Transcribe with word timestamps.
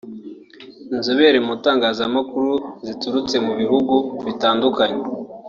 inzobere 0.95 1.37
mu 1.45 1.51
itangazamakuru 1.57 2.51
ziturutse 2.85 3.35
mu 3.45 3.53
bihugu 3.59 3.95
bitandukanye 4.25 5.01